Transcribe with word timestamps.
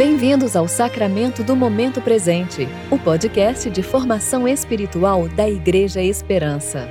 Bem-vindos 0.00 0.56
ao 0.56 0.66
Sacramento 0.66 1.44
do 1.44 1.54
Momento 1.54 2.00
Presente, 2.00 2.66
o 2.90 2.98
podcast 2.98 3.68
de 3.68 3.82
formação 3.82 4.48
espiritual 4.48 5.28
da 5.28 5.46
Igreja 5.46 6.00
Esperança. 6.00 6.88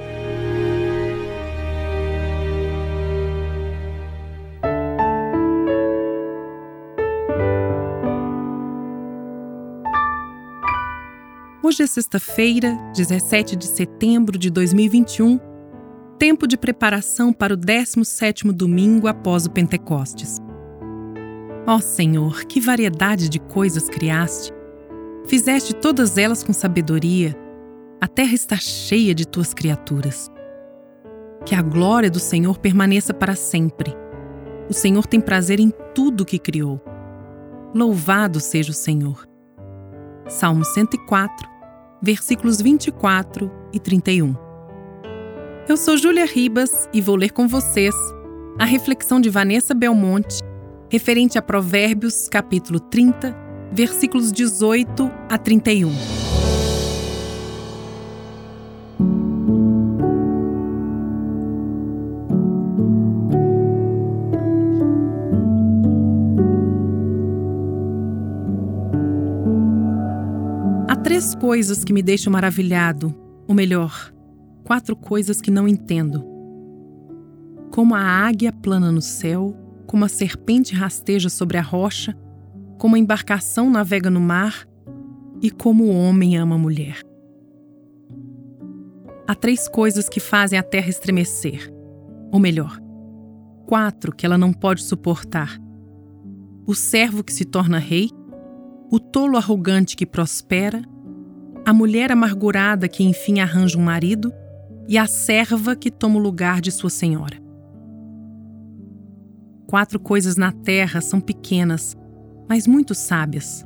Hoje 11.64 11.82
é 11.82 11.88
sexta-feira, 11.88 12.78
17 12.96 13.56
de 13.56 13.66
setembro 13.66 14.38
de 14.38 14.52
2021, 14.52 15.40
tempo 16.20 16.46
de 16.46 16.56
preparação 16.56 17.34
para 17.34 17.56
o 17.56 17.58
17º 17.58 18.52
domingo 18.52 19.08
após 19.08 19.48
o 19.48 19.50
Pentecostes. 19.50 20.40
Ó 21.70 21.76
oh, 21.76 21.80
Senhor, 21.80 22.46
que 22.46 22.60
variedade 22.60 23.30
de 23.30 23.38
coisas 23.38 23.88
criaste! 23.88 24.52
Fizeste 25.28 25.76
todas 25.76 26.18
elas 26.18 26.44
com 26.44 26.52
sabedoria. 26.52 27.36
A 28.02 28.08
terra 28.08 28.34
está 28.34 28.56
cheia 28.56 29.14
de 29.14 29.28
tuas 29.28 29.54
criaturas. 29.54 30.32
Que 31.46 31.54
a 31.54 31.62
glória 31.62 32.10
do 32.10 32.20
Senhor 32.20 32.58
permaneça 32.58 33.14
para 33.14 33.36
sempre. 33.36 33.96
O 34.68 34.74
Senhor 34.74 35.06
tem 35.06 35.22
prazer 35.22 35.60
em 35.60 35.72
tudo 35.94 36.26
que 36.26 36.40
criou. 36.40 36.82
Louvado 37.72 38.40
seja 38.40 38.72
o 38.72 38.74
Senhor. 38.74 39.28
Salmo 40.28 40.66
104, 40.66 41.48
versículos 42.02 42.60
24 42.60 43.52
e 43.72 43.80
31. 43.80 44.36
Eu 45.68 45.78
sou 45.78 45.96
Júlia 45.98 46.26
Ribas 46.26 46.90
e 46.92 47.00
vou 47.00 47.16
ler 47.16 47.30
com 47.30 47.48
vocês 47.48 47.94
a 48.58 48.66
reflexão 48.66 49.22
de 49.22 49.30
Vanessa 49.30 49.76
Belmonte 49.76 50.49
referente 50.90 51.38
a 51.38 51.42
Provérbios, 51.42 52.28
capítulo 52.28 52.80
30, 52.80 53.36
versículos 53.72 54.32
18 54.32 55.12
a 55.30 55.38
31. 55.38 55.92
Há 70.88 70.96
três 70.96 71.36
coisas 71.36 71.84
que 71.84 71.94
me 71.94 72.02
deixam 72.02 72.34
maravilhado, 72.34 73.14
ou 73.48 73.54
melhor, 73.54 74.12
quatro 74.64 74.96
coisas 74.96 75.40
que 75.40 75.52
não 75.52 75.68
entendo. 75.68 76.26
Como 77.70 77.94
a 77.94 78.02
águia 78.02 78.52
plana 78.52 78.92
no 78.92 79.02
céu, 79.04 79.56
como 79.90 80.06
a 80.06 80.08
serpente 80.08 80.76
rasteja 80.76 81.30
sobre 81.30 81.58
a 81.58 81.64
rocha, 81.64 82.16
como 82.78 82.96
a 82.96 83.00
embarcação 83.00 83.72
navega 83.72 84.08
no 84.08 84.22
mar 84.22 84.68
e 85.42 85.50
como 85.50 85.86
o 85.86 85.92
homem 85.92 86.38
ama 86.38 86.54
a 86.54 86.60
mulher. 86.60 87.02
Há 89.28 89.34
três 89.34 89.68
coisas 89.68 90.08
que 90.08 90.20
fazem 90.20 90.60
a 90.60 90.64
terra 90.64 90.90
estremecer, 90.90 91.74
ou 92.32 92.40
melhor, 92.40 92.80
quatro 93.66 94.16
que 94.16 94.28
ela 94.28 94.38
não 94.38 94.54
pode 94.54 94.84
suportar: 94.84 95.58
o 96.68 96.76
servo 96.76 97.24
que 97.24 97.34
se 97.34 97.44
torna 97.44 97.80
rei, 97.80 98.12
o 98.92 99.00
tolo 99.00 99.38
arrogante 99.38 99.98
que 99.98 100.06
prospera, 100.06 100.84
a 101.66 101.74
mulher 101.74 102.12
amargurada 102.12 102.88
que 102.88 103.04
enfim 103.04 103.40
arranja 103.40 103.76
um 103.76 103.82
marido 103.82 104.32
e 104.88 105.00
a 105.00 105.08
serva 105.08 105.76
que 105.76 105.90
toma 105.90 106.18
o 106.18 106.22
lugar 106.22 106.62
de 106.62 106.72
sua 106.72 106.92
senhora 106.92 107.49
quatro 109.70 110.00
coisas 110.00 110.36
na 110.36 110.52
terra 110.52 111.00
são 111.00 111.22
pequenas, 111.22 111.96
mas 112.50 112.66
muito 112.66 112.96
sábias. 112.96 113.64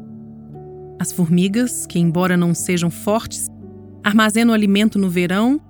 As 0.99 1.13
formigas, 1.13 1.85
que, 1.87 1.97
embora 1.97 2.35
não 2.35 2.53
sejam 2.53 2.91
fortes, 2.91 3.47
armazenam 4.03 4.53
alimento 4.53 4.99
no 4.99 5.09
verão. 5.09 5.61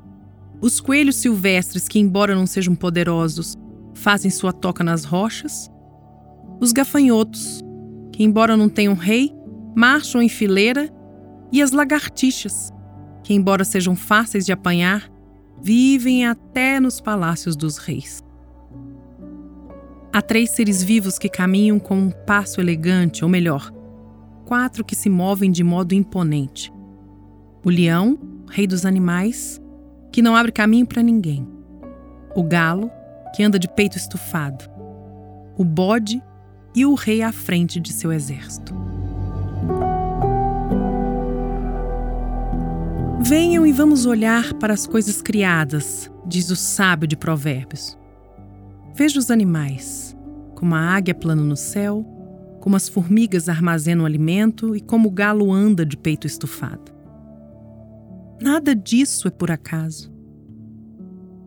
Os 0.60 0.82
coelhos 0.82 1.18
silvestres, 1.18 1.88
que, 1.88 2.00
embora 2.00 2.34
não 2.34 2.48
sejam 2.48 2.74
poderosos, 2.74 3.56
fazem 3.94 4.32
sua 4.32 4.52
toca 4.52 4.84
nas 4.84 5.04
rochas. 5.04 5.70
Os 6.60 6.72
gafanhotos, 6.72 7.62
que, 8.12 8.24
embora 8.24 8.58
não 8.58 8.68
tenham 8.68 8.96
rei, 8.96 9.32
marcham 9.76 10.20
em 10.20 10.30
fileira. 10.30 10.90
E 11.52 11.62
as 11.62 11.72
lagartixas, 11.72 12.72
que, 13.24 13.36
embora 13.36 13.64
sejam 13.64 13.96
fáceis 13.96 14.48
de 14.48 14.52
apanhar, 14.52 15.12
vivem 15.62 16.26
até 16.26 16.80
nos 16.80 17.00
palácios 17.00 17.56
dos 17.56 17.78
reis. 17.78 18.24
Há 20.16 20.22
três 20.22 20.52
seres 20.52 20.84
vivos 20.84 21.18
que 21.18 21.28
caminham 21.28 21.80
com 21.80 21.96
um 21.96 22.12
passo 22.12 22.62
elegante, 22.62 23.24
ou 23.24 23.30
melhor, 23.30 23.74
quatro 24.46 24.86
que 24.86 24.96
se 24.96 25.10
movem 25.10 25.52
de 25.52 25.64
modo 25.64 25.96
imponente: 25.96 26.72
o 27.66 27.70
leão, 27.72 28.20
rei 28.48 28.68
dos 28.68 28.86
animais, 28.86 29.60
que 30.12 30.22
não 30.22 30.36
abre 30.36 30.52
caminho 30.52 30.86
para 30.86 31.02
ninguém, 31.02 31.48
o 32.36 32.44
galo, 32.44 32.92
que 33.36 33.42
anda 33.42 33.58
de 33.58 33.68
peito 33.68 33.98
estufado, 33.98 34.66
o 35.58 35.66
bode 35.66 36.22
e 36.76 36.86
o 36.86 36.94
rei 36.94 37.24
à 37.24 37.32
frente 37.32 37.80
de 37.80 37.92
seu 37.92 38.14
exército. 38.14 38.72
Venham 43.20 43.66
e 43.66 43.72
vamos 43.72 44.06
olhar 44.06 44.54
para 44.56 44.76
as 44.76 44.86
coisas 44.86 45.24
criadas, 45.24 46.12
diz 46.24 46.52
o 46.52 46.56
sábio 46.56 47.08
de 47.08 47.18
Provérbios. 47.18 47.98
Veja 48.96 49.18
os 49.18 49.32
animais, 49.32 50.16
como 50.54 50.76
a 50.76 50.80
águia 50.80 51.16
plana 51.16 51.42
no 51.42 51.58
céu, 51.58 52.06
como 52.60 52.76
as 52.76 52.88
formigas 52.88 53.50
armazenam 53.50 54.06
alimento 54.06 54.76
e 54.76 54.82
como 54.82 55.10
o 55.10 55.12
galo 55.12 55.52
anda 55.52 55.84
de 55.84 55.98
peito 55.98 56.28
estufado. 56.28 56.94
Nada 58.40 58.76
disso 58.76 59.28
é 59.28 59.32
por 59.32 59.50
acaso. 59.50 60.14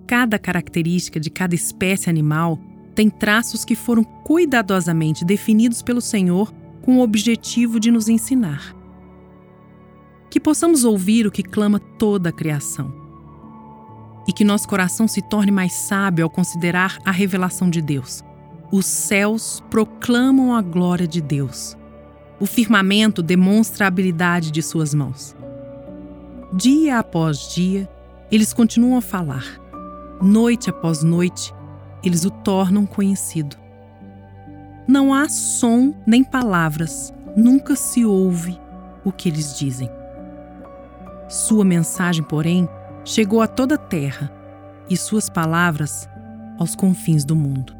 Cada 0.08 0.38
característica 0.38 1.20
de 1.20 1.30
cada 1.30 1.54
espécie 1.54 2.10
animal 2.10 2.58
tem 2.94 3.08
traços 3.08 3.64
que 3.64 3.76
foram 3.76 4.02
cuidadosamente 4.02 5.24
definidos 5.24 5.82
pelo 5.82 6.00
Senhor 6.00 6.52
com 6.82 6.98
o 6.98 7.02
objetivo 7.02 7.78
de 7.78 7.90
nos 7.92 8.08
ensinar. 8.08 8.74
Que 10.30 10.40
possamos 10.40 10.84
ouvir 10.84 11.26
o 11.26 11.30
que 11.30 11.42
clama 11.42 11.78
toda 11.78 12.30
a 12.30 12.32
criação 12.32 13.05
e 14.26 14.32
que 14.32 14.44
nosso 14.44 14.68
coração 14.68 15.06
se 15.06 15.22
torne 15.22 15.52
mais 15.52 15.72
sábio 15.72 16.24
ao 16.24 16.30
considerar 16.30 16.98
a 17.04 17.10
revelação 17.10 17.70
de 17.70 17.80
Deus. 17.80 18.24
Os 18.70 18.86
céus 18.86 19.62
proclamam 19.70 20.54
a 20.54 20.60
glória 20.60 21.06
de 21.06 21.20
Deus. 21.20 21.76
O 22.40 22.46
firmamento 22.46 23.22
demonstra 23.22 23.84
a 23.84 23.88
habilidade 23.88 24.50
de 24.50 24.62
suas 24.62 24.92
mãos. 24.92 25.36
Dia 26.52 26.98
após 26.98 27.54
dia, 27.54 27.88
eles 28.30 28.52
continuam 28.52 28.98
a 28.98 29.00
falar. 29.00 29.44
Noite 30.20 30.68
após 30.68 31.02
noite, 31.02 31.54
eles 32.02 32.24
o 32.24 32.30
tornam 32.30 32.84
conhecido. 32.84 33.56
Não 34.88 35.12
há 35.14 35.28
som 35.28 35.94
nem 36.06 36.22
palavras, 36.22 37.12
nunca 37.36 37.74
se 37.74 38.04
ouve 38.04 38.58
o 39.04 39.12
que 39.12 39.28
eles 39.28 39.58
dizem. 39.58 39.90
Sua 41.28 41.64
mensagem, 41.64 42.22
porém, 42.22 42.68
chegou 43.06 43.40
a 43.40 43.46
toda 43.46 43.76
a 43.76 43.78
terra 43.78 44.30
e 44.90 44.96
suas 44.96 45.30
palavras 45.30 46.08
aos 46.58 46.74
confins 46.74 47.24
do 47.24 47.36
mundo. 47.36 47.72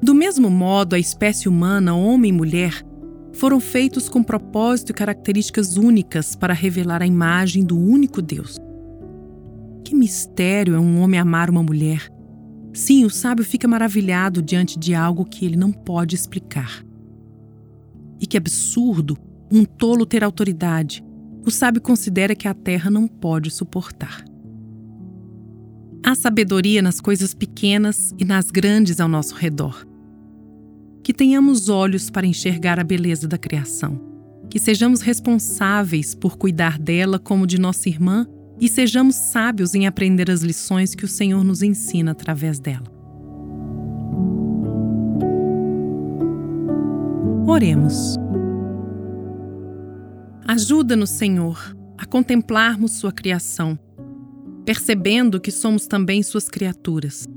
Do 0.00 0.14
mesmo 0.14 0.48
modo, 0.48 0.94
a 0.94 0.98
espécie 0.98 1.48
humana, 1.48 1.94
homem 1.94 2.28
e 2.28 2.32
mulher, 2.32 2.84
foram 3.32 3.58
feitos 3.58 4.08
com 4.08 4.22
propósito 4.22 4.90
e 4.90 4.94
características 4.94 5.76
únicas 5.76 6.36
para 6.36 6.54
revelar 6.54 7.02
a 7.02 7.06
imagem 7.06 7.64
do 7.64 7.76
único 7.76 8.22
Deus. 8.22 8.58
Que 9.82 9.94
mistério 9.94 10.74
é 10.74 10.78
um 10.78 11.00
homem 11.00 11.18
amar 11.18 11.50
uma 11.50 11.62
mulher! 11.62 12.08
Sim, 12.72 13.04
o 13.04 13.10
sábio 13.10 13.44
fica 13.44 13.66
maravilhado 13.66 14.40
diante 14.42 14.78
de 14.78 14.94
algo 14.94 15.24
que 15.24 15.44
ele 15.44 15.56
não 15.56 15.72
pode 15.72 16.14
explicar. 16.14 16.84
E 18.20 18.26
que 18.26 18.36
absurdo 18.36 19.16
um 19.50 19.64
tolo 19.64 20.06
ter 20.06 20.22
autoridade, 20.22 21.04
o 21.46 21.50
sábio 21.50 21.80
considera 21.80 22.34
que 22.34 22.48
a 22.48 22.54
terra 22.54 22.90
não 22.90 23.06
pode 23.06 23.50
suportar. 23.50 24.24
Há 26.04 26.14
sabedoria 26.14 26.82
nas 26.82 27.00
coisas 27.00 27.34
pequenas 27.34 28.14
e 28.18 28.24
nas 28.24 28.50
grandes 28.50 29.00
ao 29.00 29.08
nosso 29.08 29.34
redor. 29.34 29.86
Que 31.02 31.12
tenhamos 31.12 31.68
olhos 31.68 32.10
para 32.10 32.26
enxergar 32.26 32.78
a 32.78 32.84
beleza 32.84 33.28
da 33.28 33.38
criação. 33.38 34.00
Que 34.50 34.58
sejamos 34.58 35.00
responsáveis 35.00 36.14
por 36.14 36.36
cuidar 36.36 36.78
dela 36.78 37.18
como 37.18 37.46
de 37.46 37.58
nossa 37.58 37.88
irmã 37.88 38.26
e 38.60 38.68
sejamos 38.68 39.16
sábios 39.16 39.74
em 39.74 39.86
aprender 39.86 40.30
as 40.30 40.42
lições 40.42 40.94
que 40.94 41.04
o 41.04 41.08
Senhor 41.08 41.42
nos 41.42 41.62
ensina 41.62 42.12
através 42.12 42.58
dela. 42.58 42.92
Oremos. 47.46 48.23
Ajuda-nos, 50.54 51.10
Senhor, 51.10 51.76
a 51.98 52.06
contemplarmos 52.06 52.92
Sua 52.92 53.10
criação, 53.10 53.76
percebendo 54.64 55.40
que 55.40 55.50
somos 55.50 55.88
também 55.88 56.22
Suas 56.22 56.48
criaturas. 56.48 57.28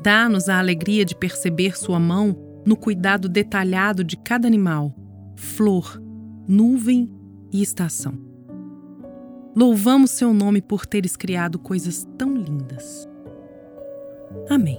Dá-nos 0.00 0.48
a 0.48 0.60
alegria 0.60 1.04
de 1.04 1.16
perceber 1.16 1.76
Sua 1.76 1.98
mão 1.98 2.36
no 2.64 2.76
cuidado 2.76 3.28
detalhado 3.28 4.04
de 4.04 4.16
cada 4.16 4.46
animal, 4.46 4.94
flor, 5.34 6.00
nuvem 6.46 7.12
e 7.52 7.60
estação. 7.60 8.16
Louvamos 9.56 10.12
seu 10.12 10.32
nome 10.32 10.62
por 10.62 10.86
teres 10.86 11.16
criado 11.16 11.58
coisas 11.58 12.06
tão 12.16 12.36
lindas. 12.36 13.08
Amém. 14.48 14.78